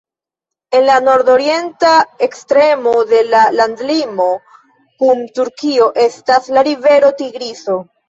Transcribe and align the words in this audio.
En 0.77 0.85
la 0.85 0.95
nordorienta 1.07 1.91
ekstremo 2.29 2.95
de 3.13 3.21
la 3.29 3.43
landlimo 3.61 4.33
kun 5.05 5.25
Turkio 5.39 5.93
estas 6.09 6.53
la 6.59 6.69
rivero 6.73 7.17
Tigriso. 7.25 7.83